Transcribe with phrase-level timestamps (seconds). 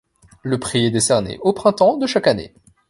[0.41, 2.55] Le prix est décerné au printemps de chaque année.